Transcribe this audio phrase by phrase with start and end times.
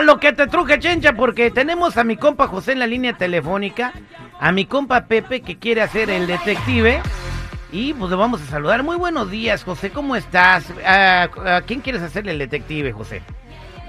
[0.00, 3.12] A lo que te truje, chencha, porque tenemos a mi compa José en la línea
[3.18, 3.92] telefónica,
[4.40, 7.02] a mi compa Pepe que quiere hacer el detective.
[7.70, 8.82] Y pues le vamos a saludar.
[8.82, 10.72] Muy buenos días, José, ¿cómo estás?
[10.86, 13.20] ¿A, a quién quieres hacerle el detective, José?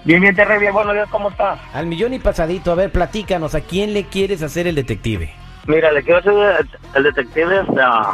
[0.03, 1.61] Bien, bien, Terry, bien, buenos días, ¿cómo estás?
[1.73, 5.33] Al millón y pasadito, a ver, platícanos, ¿a quién le quieres hacer el detective?
[5.66, 8.11] Mira, le quiero hacer el, el detective a,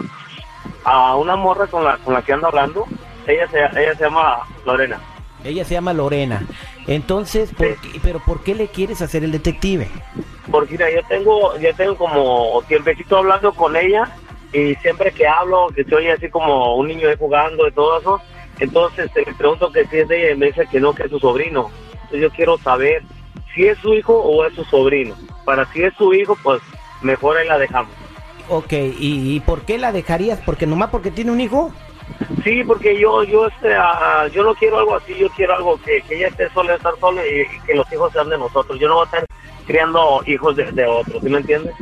[0.83, 2.85] a una morra con la, con la que ando hablando.
[3.25, 4.99] Ella se, ella se llama Lorena.
[5.43, 6.41] Ella se llama Lorena.
[6.87, 9.87] Entonces, ¿por qué- ¿pero por qué le quieres hacer el detective?
[10.49, 14.09] Porque mira, yo tengo, yo tengo como tiempecito hablando con ella
[14.53, 18.21] y siempre que hablo, que oye así como un niño jugando y todo eso,
[18.59, 21.03] entonces te le pregunto que si es de ella y me dice que no, que
[21.03, 21.69] es su sobrino.
[21.93, 23.03] Entonces yo quiero saber
[23.53, 25.15] si es su hijo o es su sobrino.
[25.43, 26.61] Para si es su hijo, pues
[27.01, 27.91] mejor ahí la dejamos.
[28.49, 30.39] Ok, ¿y, y por qué la dejarías?
[30.45, 31.73] ¿Porque nomás porque tiene un hijo?
[32.43, 36.01] Sí, porque yo yo este ah, yo no quiero algo así, yo quiero algo que,
[36.07, 38.79] que ella esté sola, estar sola y, y que los hijos sean de nosotros.
[38.79, 39.25] Yo no voy a estar
[39.65, 41.73] criando hijos de, de otros, ¿sí me entiendes?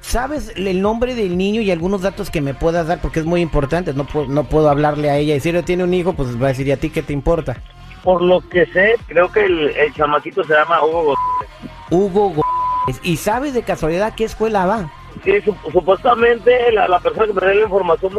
[0.00, 3.00] ¿Sabes el nombre del niño y algunos datos que me puedas dar?
[3.00, 3.92] Porque es muy importante.
[3.94, 6.48] No, puedo- no puedo hablarle a ella y decirle tiene un hijo, pues va a
[6.50, 7.56] decir, ¿y a ti qué te importa?
[8.02, 11.72] Por lo que sé, creo que el, el chamaquito se llama Hugo González.
[11.90, 13.00] Hugo Gómez.
[13.02, 14.90] ¿Y sabes de casualidad qué escuela va?
[15.24, 18.12] Sí, su- supuestamente la, la persona que me dio la información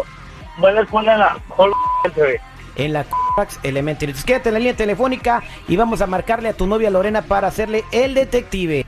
[0.64, 1.38] va a la escuela de la
[2.04, 2.38] Elementary.
[2.76, 4.12] En la Copax Elementary.
[4.12, 7.48] Entonces quédate en la línea telefónica y vamos a marcarle a tu novia Lorena para
[7.48, 8.86] hacerle el detective.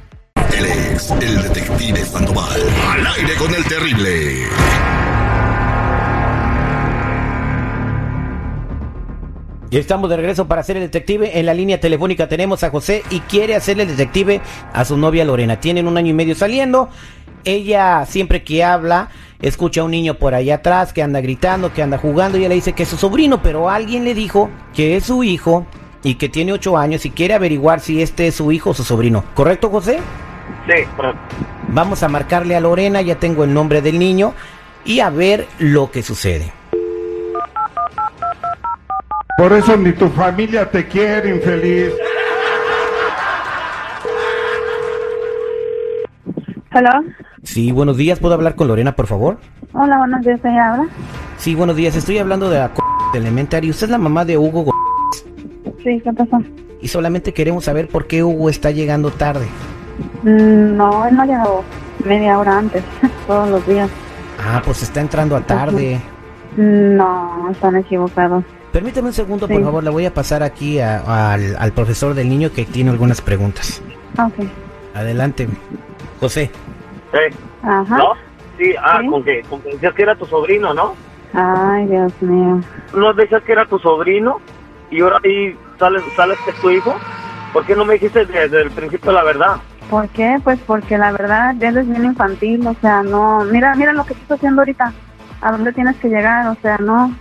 [0.58, 2.62] Él es el detective Sandoval.
[2.92, 4.48] Al aire con el terrible.
[9.70, 11.40] Y estamos de regreso para hacer el detective.
[11.40, 14.42] En la línea telefónica tenemos a José y quiere hacerle el detective
[14.74, 15.60] a su novia Lorena.
[15.60, 16.90] Tienen un año y medio saliendo.
[17.44, 19.10] Ella siempre que habla
[19.42, 22.50] escucha a un niño por allá atrás que anda gritando, que anda jugando y ella
[22.50, 25.66] le dice que es su sobrino, pero alguien le dijo que es su hijo
[26.04, 28.84] y que tiene ocho años y quiere averiguar si este es su hijo o su
[28.84, 29.24] sobrino.
[29.34, 30.00] ¿Correcto, José?
[30.68, 31.20] Sí, correcto.
[31.70, 34.34] Vamos a marcarle a Lorena, ya tengo el nombre del niño
[34.86, 36.52] y a ver lo que sucede.
[39.38, 41.94] Por eso ni tu familia te quiere, infeliz.
[46.74, 47.04] Hola.
[47.48, 49.38] Sí, buenos días, ¿puedo hablar con Lorena, por favor?
[49.74, 50.88] Hola, buenos días, ¿ella habla?
[51.38, 51.96] Sí, buenos días.
[51.96, 52.72] Estoy hablando de la
[53.14, 53.70] de Elementary.
[53.70, 54.72] Usted es la mamá de Hugo Go-
[55.82, 56.42] Sí, ¿qué pasó?
[56.82, 59.48] y solamente queremos saber por qué Hugo está llegando tarde.
[60.24, 61.64] Mm, No, él no llegó
[62.06, 62.84] media hora antes,
[63.28, 63.90] todos los días.
[64.46, 66.00] Ah, pues está entrando a tarde.
[66.58, 68.44] No, están equivocados.
[68.74, 69.84] Permítame un segundo, por favor.
[69.86, 73.82] Le voy a pasar aquí a- al, al profesor del niño que tiene algunas preguntas.
[74.18, 74.46] Ah, Ok.
[74.94, 75.48] Adelante,
[76.20, 76.52] José.
[77.12, 77.36] Sí.
[77.64, 77.98] Ajá.
[77.98, 78.14] ¿No?
[78.58, 79.08] Sí, ah, Sí.
[79.08, 80.96] Con, que, con que decías que era tu sobrino, ¿no?
[81.34, 82.62] Ay, Dios mío.
[82.94, 84.40] ¿No decías que era tu sobrino
[84.90, 86.96] y ahora ahí sales, sales que es tu hijo?
[87.54, 89.58] ¿Por qué no me dijiste desde el principio la verdad?
[89.90, 90.40] ¿Por qué?
[90.44, 93.44] Pues porque la verdad, él es bien infantil, o sea, no...
[93.46, 94.92] Mira, mira lo que estás haciendo ahorita.
[95.42, 96.48] ¿A dónde tienes que llegar?
[96.48, 97.12] O sea, no...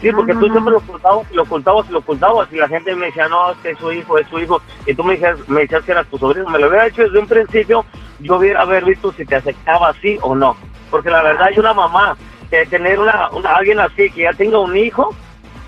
[0.00, 0.78] Sí, porque No, tú no, siempre no.
[0.78, 3.58] lo ocultabas y lo ocultabas y lo ocultabas y la gente me decía, no, es
[3.58, 4.60] que es su hijo, es su hijo.
[4.86, 6.48] Y tú me decías, me decías que era tu sobrino.
[6.48, 7.84] Me lo hubiera hecho desde un principio,
[8.20, 10.56] yo hubiera haber visto si te aceptaba así o no.
[10.90, 12.16] Porque la verdad, yo una mamá,
[12.50, 15.14] que tener una, una alguien así, que ya tenga un hijo,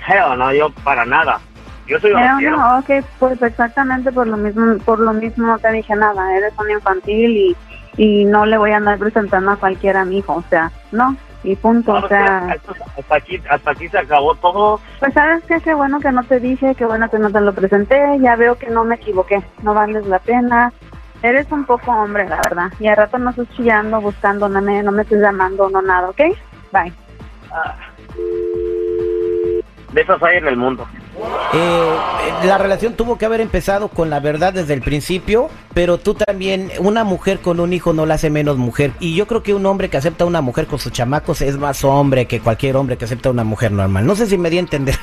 [0.08, 1.38] hell, no, yo para nada.
[1.86, 2.56] Yo soy quiero.
[2.56, 6.54] no, ok, pues exactamente por lo mismo, por lo mismo no te dije nada, eres
[6.58, 7.56] un infantil y,
[7.96, 11.16] y no le voy a andar presentando a cualquiera a mi hijo, o sea, no,
[11.44, 12.56] y punto, No, o sea,
[12.98, 14.80] hasta, aquí, hasta aquí se acabó todo.
[15.00, 17.52] pues sabes qué, qué bueno que no te dije, qué bueno que no te lo
[17.52, 20.72] presenté, ya veo que no me equivoqué, no vales la pena,
[21.22, 24.82] eres un poco hombre, la verdad, y al rato no estás chillando, buscando, no me,
[24.82, 26.20] no me estés llamando, no nada, ¿ok?
[26.72, 26.92] Bye.
[29.92, 30.86] De esas hay en el mundo.
[31.54, 31.96] Eh,
[32.44, 36.72] la relación tuvo que haber empezado con la verdad desde el principio, pero tú también,
[36.78, 38.92] una mujer con un hijo no la hace menos mujer.
[39.00, 41.58] Y yo creo que un hombre que acepta a una mujer con sus chamacos es
[41.58, 44.06] más hombre que cualquier hombre que acepta a una mujer normal.
[44.06, 44.96] No sé si me di a entender.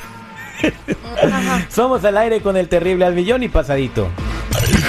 [1.70, 4.08] Somos al aire con el terrible al millón y pasadito.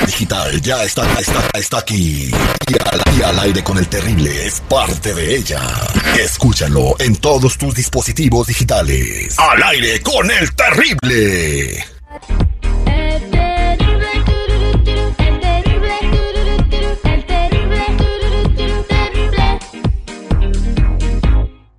[0.06, 2.32] Digital ya está, está, está aquí.
[2.72, 5.60] Y al, aire con el terrible es parte de ella.
[6.18, 9.38] Escúchalo en todos tus dispositivos digitales.
[9.38, 11.84] Al aire con el terrible.